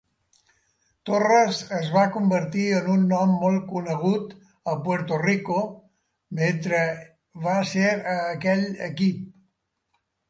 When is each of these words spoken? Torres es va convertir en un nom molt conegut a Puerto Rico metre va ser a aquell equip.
Torres 1.09 1.57
es 1.79 1.89
va 1.95 2.05
convertir 2.15 2.63
en 2.77 2.87
un 2.93 3.03
nom 3.11 3.35
molt 3.43 3.67
conegut 3.73 4.33
a 4.73 4.75
Puerto 4.87 5.19
Rico 5.25 5.59
metre 6.41 6.81
va 7.47 7.59
ser 7.75 7.93
a 8.15 8.17
aquell 8.35 8.65
equip. 8.91 9.21